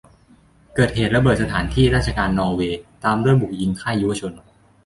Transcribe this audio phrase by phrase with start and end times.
[0.75, 4.31] เกิดเหตุระเบิดสถานที่ราชการนอร์เวย์ ตามด้วยบุกยิงค่ายยุวชน